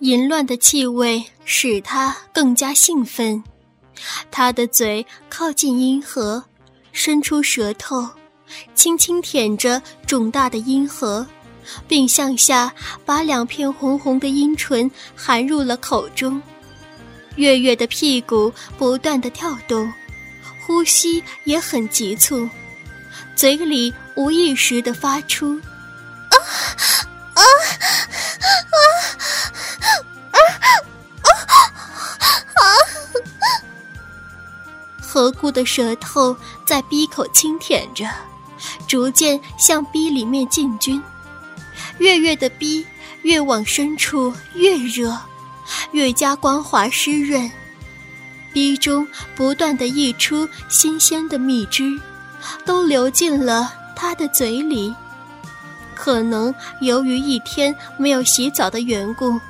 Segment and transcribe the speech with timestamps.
[0.00, 3.42] 淫乱的气味使他更加兴奋。
[4.30, 6.42] 他的嘴靠近阴核，
[6.90, 8.08] 伸出舌头，
[8.74, 11.26] 轻轻舔着肿大的阴核，
[11.86, 12.72] 并向下
[13.04, 16.40] 把两片红红的阴唇含入了口中。
[17.36, 19.92] 月月的屁股不断的跳动，
[20.66, 22.48] 呼吸也很急促，
[23.36, 25.60] 嘴里无意识的发出
[26.32, 26.36] “啊
[27.34, 27.42] 啊
[35.12, 38.08] 何故的舌头在鼻口轻舔着，
[38.86, 41.02] 逐渐向鼻里面进军。
[41.98, 42.86] 月月的鼻
[43.22, 45.18] 越往深处越热，
[45.90, 47.50] 越加光滑湿润，
[48.52, 52.00] 鼻中不断的溢出新鲜的蜜汁，
[52.64, 54.94] 都流进了他的嘴里。
[55.92, 59.40] 可能由于一天没有洗澡的缘故，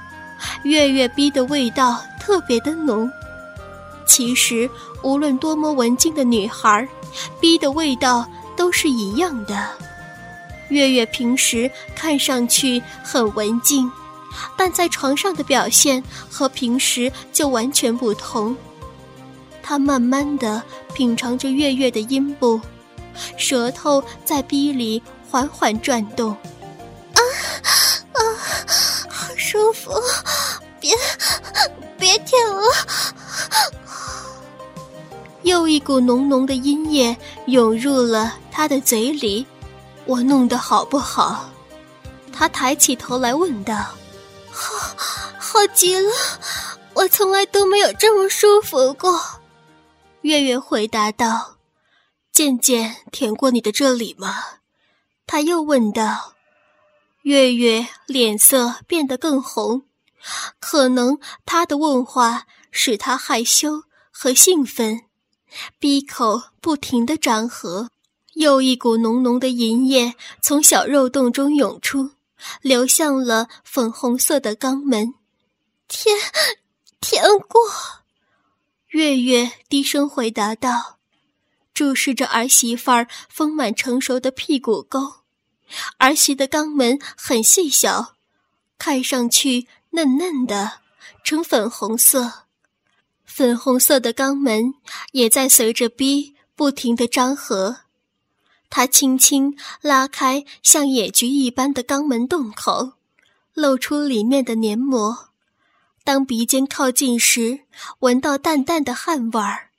[0.63, 3.13] 月月鼻的味道特别的浓。
[4.11, 4.69] 其实，
[5.05, 6.89] 无论多么文静的女孩，
[7.41, 9.69] 逼的味道都是一样的。
[10.69, 13.89] 月月平时看上去很文静，
[14.57, 18.57] 但在床上的表现和平时就完全不同。
[19.63, 20.61] 他慢慢的
[20.93, 22.61] 品尝着月月的阴部，
[23.37, 25.01] 舌头在逼里
[25.31, 26.33] 缓缓转动。
[26.33, 27.21] 啊
[28.15, 28.19] 啊，
[29.09, 29.93] 好舒服！
[30.81, 30.97] 别
[31.97, 32.63] 别舔了。
[35.43, 39.47] 又一股浓浓的阴液涌入了他的嘴里，
[40.05, 41.49] 我弄得好不好？
[42.33, 43.75] 他抬起头来问道
[44.51, 44.97] ：“好，
[45.39, 46.11] 好极了，
[46.95, 49.21] 我从来都没有这么舒服过。”
[50.23, 51.57] 月月回答道
[52.33, 54.37] ：“渐渐舔过你的这里吗？”
[55.27, 56.35] 他又问道。
[57.23, 59.83] 月月脸色变得更红，
[60.59, 65.03] 可能他的问话使他害羞和兴奋。
[65.79, 67.91] 闭口不停地张合，
[68.35, 72.11] 又一股浓浓的银液从小肉洞中涌出，
[72.63, 75.15] 流向了粉红色的肛门。
[75.89, 76.17] 舔，
[77.01, 77.61] 舔过。
[78.89, 80.99] 月月低声回答道，
[81.73, 85.15] 注视着儿媳妇儿丰满成熟的屁股沟。
[85.99, 88.17] 儿媳的肛门很细小，
[88.79, 90.81] 看上去嫩嫩的，
[91.23, 92.47] 呈粉红色。
[93.41, 94.75] 粉红色的肛门
[95.13, 97.79] 也在随着逼不停地张合，
[98.69, 102.93] 他轻轻拉开像野菊一般的肛门洞口，
[103.55, 105.31] 露出里面的黏膜。
[106.05, 107.61] 当鼻尖靠近时，
[108.01, 109.71] 闻到淡淡的汗味儿。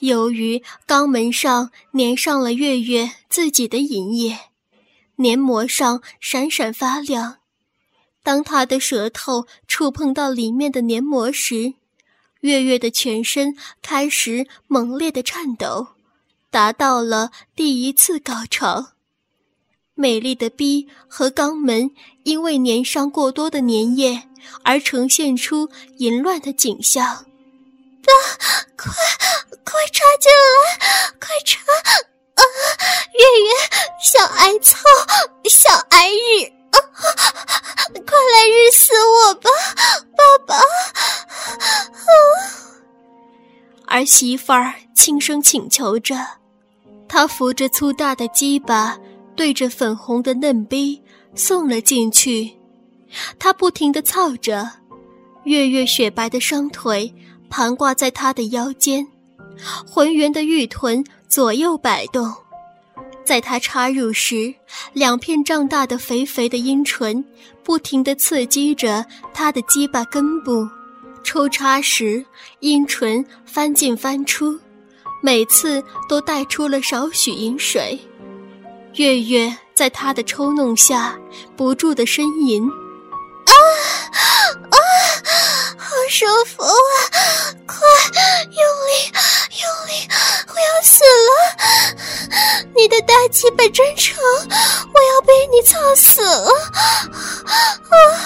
[0.00, 4.38] 由于肛门上粘上了月月自己的银液，
[5.16, 7.38] 黏膜上闪闪发亮。
[8.22, 11.72] 当他的舌头触碰到里面的黏膜时，
[12.44, 15.86] 月月的全身开始猛烈的颤抖，
[16.50, 18.88] 达到了第一次高潮。
[19.94, 21.90] 美丽的逼和肛门
[22.24, 24.24] 因为粘上过多的粘液
[24.62, 27.06] 而呈现出淫乱的景象。
[27.06, 27.24] 啊！
[28.76, 28.92] 快
[29.64, 31.14] 快插进来！
[31.18, 31.62] 快插！
[32.34, 32.42] 啊！
[33.14, 33.48] 月月，
[34.02, 34.78] 小挨操，
[35.48, 36.52] 小挨日！
[36.72, 36.76] 啊！
[38.06, 39.48] 快来日死我吧，
[40.14, 40.60] 爸爸！
[43.94, 46.16] 儿媳妇儿轻声请求着，
[47.06, 48.98] 她扶着粗大的鸡巴，
[49.36, 51.00] 对着粉红的嫩逼
[51.36, 52.50] 送了进去。
[53.38, 54.68] 她不停地操着，
[55.44, 57.14] 月月雪白的双腿
[57.48, 59.06] 盘挂在她的腰间，
[59.88, 62.34] 浑圆的玉臀左右摆动。
[63.24, 64.52] 在她插入时，
[64.92, 67.24] 两片胀大的肥肥的阴唇
[67.62, 70.68] 不停地刺激着她的鸡巴根部。
[71.24, 72.24] 抽插时，
[72.60, 74.60] 阴唇翻进翻出，
[75.22, 77.98] 每次都带出了少许饮水。
[78.94, 81.18] 月月在他的抽弄下
[81.56, 82.62] 不住的呻吟
[83.46, 83.52] ：“啊
[84.70, 84.78] 啊，
[85.76, 86.70] 好舒服啊！
[87.66, 87.76] 快
[88.44, 88.92] 用力
[89.62, 90.08] 用力，
[90.46, 91.32] 我要死了！
[92.76, 96.48] 你的大鸡巴真长，我要被你操死了！
[97.44, 98.23] 啊！”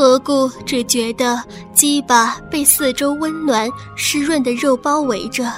[0.00, 1.44] 何故只觉得
[1.74, 5.52] 鸡巴被四周温暖湿润的肉包围着，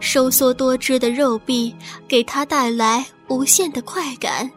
[0.00, 1.72] 收缩多汁的肉壁
[2.08, 4.50] 给他带来无限的快感。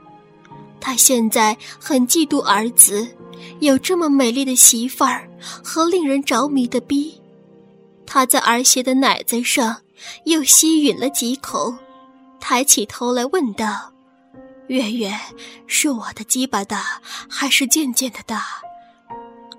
[0.79, 3.07] 他现在很嫉妒儿子
[3.59, 5.29] 有这么美丽的媳妇儿
[5.63, 7.21] 和令人着迷的逼。
[8.07, 9.77] 他在儿媳的奶子上
[10.25, 11.75] 又吸吮了几口，
[12.39, 13.94] 抬起头来问道
[14.65, 15.13] ：“月月，
[15.68, 18.44] 是我的鸡巴大，还是渐渐的大？”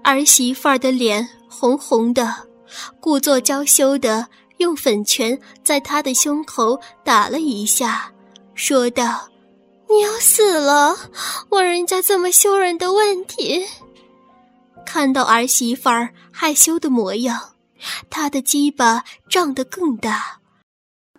[0.02, 2.48] 儿媳妇儿的脸红红的，
[3.00, 4.28] 故作娇羞的
[4.58, 8.12] 用粉拳在他的胸口打了一下，
[8.54, 9.28] 说道
[9.88, 10.96] ：“你要死了，
[11.50, 13.64] 问人家这么羞人的问题。”
[14.84, 17.54] 看到儿媳妇儿害羞的模样，
[18.10, 20.40] 他的鸡巴胀得更大，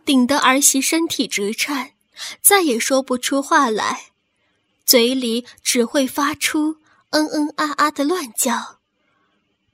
[0.03, 1.91] 顶得儿媳身体直颤，
[2.41, 4.07] 再也说不出话来，
[4.85, 6.75] 嘴里只会发出
[7.13, 8.80] 嗯嗯啊啊的乱叫。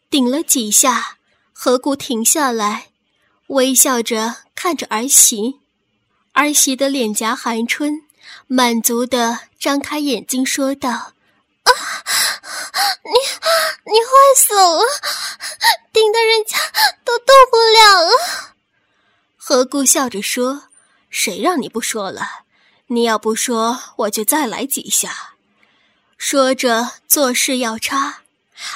[0.10, 1.18] 顶了几下，
[1.54, 2.90] 何故停下来，
[3.48, 5.62] 微笑着看着儿媳，
[6.34, 8.02] 儿媳的脸颊含春，
[8.48, 10.90] 满足的张开眼睛说道。
[10.90, 11.72] 啊！
[13.04, 13.12] 你
[13.92, 14.82] 你坏死了，
[15.94, 16.58] 顶得人家
[17.06, 18.56] 都动不了了。
[19.38, 20.64] 何故笑着说
[21.10, 22.44] ：“谁让你不说了？
[22.88, 25.36] 你要不说，我就再来几下。”
[26.20, 28.20] 说着做事要插，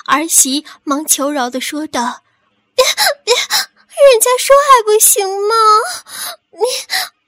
[0.07, 2.23] 儿媳忙求饶的说道
[2.73, 2.83] ：“别
[3.23, 5.53] 别，人家说还不行吗？
[6.51, 6.63] 你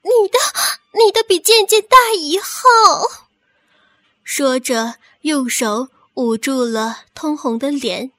[0.02, 0.38] 你的
[1.04, 2.48] 你的比健健大一号。”
[4.24, 4.96] 说着。
[5.22, 8.12] 用手捂住了通红的脸，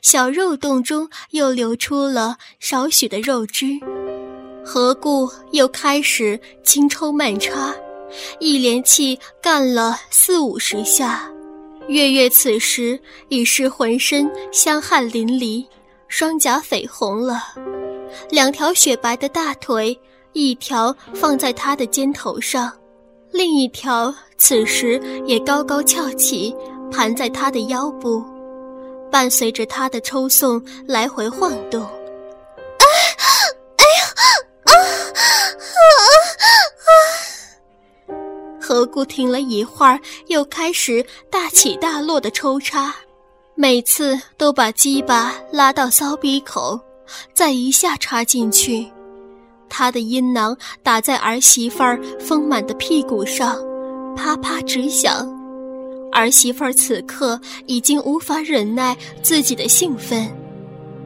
[0.00, 3.78] 小肉洞中又流出了少许的肉汁。
[4.66, 7.72] 何故又开始轻抽慢插，
[8.38, 11.28] 一连气干了四五十下。
[11.88, 12.98] 月月此时
[13.28, 15.66] 已是浑身香汗淋漓，
[16.06, 17.42] 双颊绯红了，
[18.30, 19.98] 两条雪白的大腿，
[20.32, 22.72] 一条放在他的肩头上。
[23.32, 26.54] 另一条此时也高高翘起，
[26.90, 28.22] 盘在他的腰部，
[29.10, 31.84] 伴随着他的抽送来回晃动。
[38.72, 42.94] 何故停了一会儿，又开始大起大落的抽插，
[43.54, 46.80] 每次都把鸡巴拉到骚逼口，
[47.34, 48.90] 再一下插进去。
[49.68, 53.58] 他的阴囊打在儿媳妇儿丰满的屁股上，
[54.16, 55.30] 啪啪直响。
[56.10, 60.26] 儿媳妇儿此刻已经无法忍耐自己的兴奋，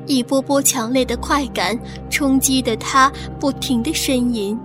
[0.06, 1.76] 一波波强烈的快感
[2.10, 3.10] 冲击的她
[3.40, 4.56] 不停的呻吟，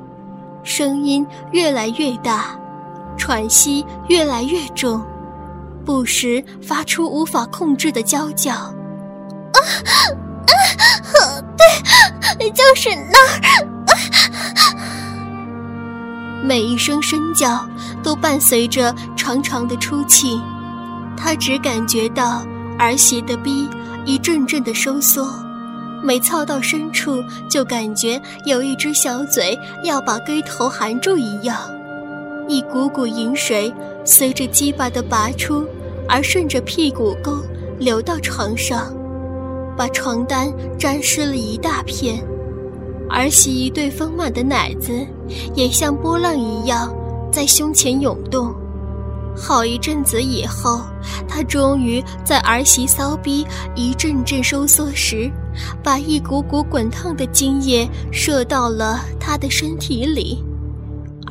[0.61, 2.55] 声音越来越大，
[3.21, 4.99] 喘息越来越重，
[5.85, 8.51] 不时发出无法控制的娇叫。
[8.51, 9.61] 啊
[10.49, 11.39] 啊！
[11.55, 13.39] 对，就是那儿。
[16.43, 17.63] 每一声声叫
[18.01, 20.41] 都伴随着长长的出气，
[21.15, 22.43] 他只感觉到
[22.79, 23.69] 儿媳的逼
[24.03, 25.31] 一阵阵的收缩，
[26.03, 31.55] 每操到深处就感觉有一只小嘴要把龟头含住一样，
[32.51, 35.65] 一股股饮水随着鸡巴的拔出
[36.05, 37.37] 而顺着屁股沟
[37.79, 38.93] 流到床上，
[39.77, 42.21] 把床单沾湿了一大片。
[43.09, 44.91] 儿媳一对丰满的奶子
[45.55, 46.93] 也像波浪一样
[47.31, 48.53] 在胸前涌动。
[49.33, 50.81] 好一阵子以后，
[51.29, 55.31] 他终于在儿媳骚逼一阵阵收缩时，
[55.81, 60.43] 把一股股滚烫的精液射到了他的身体里。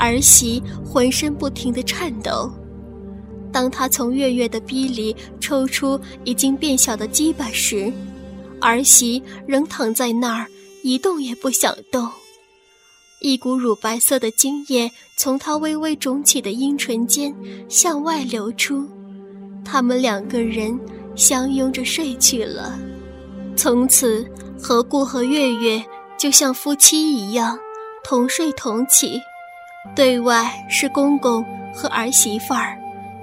[0.00, 2.50] 儿媳浑身不停地颤抖。
[3.52, 7.92] 当他从月月的逼里抽出已经变小的鸡巴时，
[8.60, 10.46] 儿媳仍躺在那儿。
[10.82, 12.08] 一动也不想动，
[13.20, 17.34] 一股乳白色的精液从他微微肿起的阴唇间
[17.68, 18.88] 向外流出，
[19.62, 20.80] 他们两个人
[21.14, 22.78] 相拥着睡去了。
[23.54, 24.26] 从此，
[24.58, 25.84] 何故和月月
[26.18, 27.58] 就像夫妻一样，
[28.02, 29.20] 同睡同起，
[29.96, 31.44] 对外是公公
[31.74, 32.76] 和儿媳妇儿，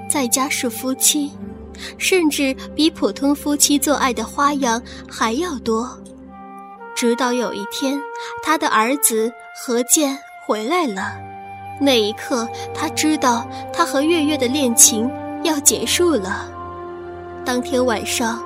[0.10, 1.32] 在家是夫妻，
[1.98, 5.88] 甚至比普通夫妻做爱的花样还要多。
[6.96, 8.00] 直到有一天，
[8.44, 11.14] 他的儿子何健回来了，
[11.80, 15.10] 那一刻，他知道他和月月的恋情
[15.44, 16.50] 要结束了。
[17.46, 18.44] 当天晚上，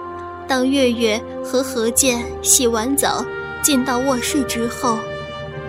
[0.50, 3.26] 当月月和何健洗完澡
[3.64, 4.98] 进到卧室之后，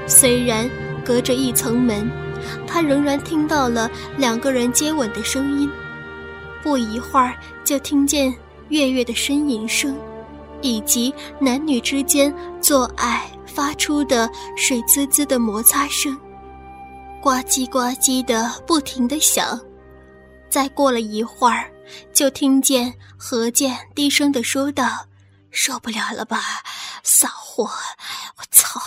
[0.09, 0.69] 虽然
[1.05, 2.11] 隔着一层门，
[2.67, 5.71] 他仍然听到了两个人接吻的声音。
[6.63, 7.35] 不一会儿，
[7.65, 8.35] 就听见
[8.69, 9.97] 月月的呻吟声。
[10.65, 16.17] 以及男女之间做爱发出的水滋滋的摩擦声，
[17.21, 19.61] 呱唧呱唧的不停的响。
[20.49, 21.69] 再过了一会儿，
[22.13, 24.87] 就听见何健低声的说道
[25.51, 26.41] ：“受不了了吧，
[27.03, 27.65] 骚货！
[27.65, 28.81] 我操，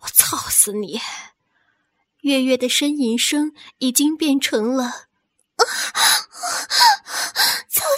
[0.00, 1.00] 我操死你！”
[2.22, 5.62] 月月的呻吟声已经变成了，啊！
[5.92, 6.00] 啊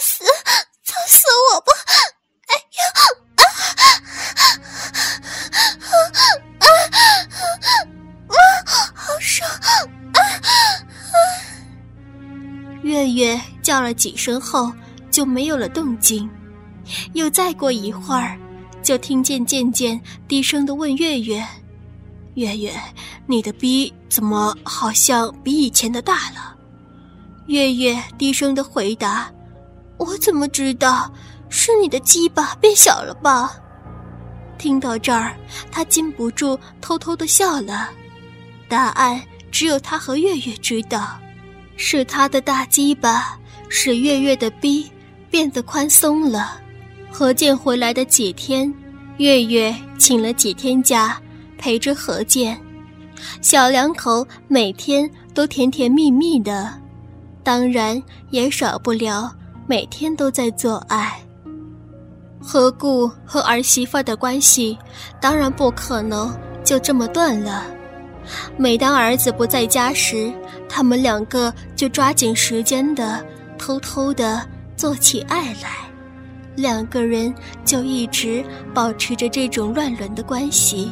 [0.01, 0.23] 死，
[0.83, 1.71] 操死我吧！
[2.47, 2.79] 哎呀！
[3.35, 3.83] 啊啊啊
[5.61, 6.21] 啊
[6.59, 6.65] 啊！
[8.27, 8.35] 啊！
[8.95, 9.47] 好爽！
[10.13, 10.49] 啊啊！
[12.81, 14.73] 月月叫了几声后
[15.11, 16.29] 就没有了动静，
[17.13, 18.39] 又再过一会儿，
[18.81, 21.47] 就听见渐渐低声的问月月。
[22.35, 22.71] 月月，
[23.27, 26.55] 你的逼怎么好像比以前的大了？”
[27.47, 29.29] 月月低声的回答
[29.97, 31.11] ：“我怎么知道？
[31.47, 33.55] 是你的鸡巴变小了吧？”
[34.57, 35.35] 听到这儿，
[35.71, 37.89] 他禁不住偷偷的笑了。
[38.67, 41.19] 答案只有他和月月知道，
[41.77, 43.37] 是他的大鸡巴
[43.69, 44.89] 使月月的逼
[45.29, 46.59] 变得宽松了。
[47.11, 48.73] 何健回来的几天，
[49.17, 51.21] 月月请了几天假，
[51.65, 52.55] 陪着何健，
[53.41, 56.71] 小两口每天都甜甜蜜蜜的，
[57.43, 61.19] 当然也少不了每天都在做爱。
[62.39, 64.77] 何故和儿媳妇的关系，
[65.19, 66.31] 当然不可能
[66.63, 67.65] 就这么断了。
[68.57, 70.31] 每当儿子不在家时，
[70.69, 73.25] 他们两个就抓紧时间的
[73.57, 75.89] 偷偷的做起爱来。
[76.55, 77.33] 两个人
[77.65, 80.91] 就一直保持着这种乱伦的关系。